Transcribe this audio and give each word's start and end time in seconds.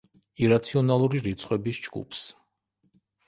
ირაციონალური 0.43 1.19
რიცხვების 1.27 1.81
ჯგუფს. 1.89 2.25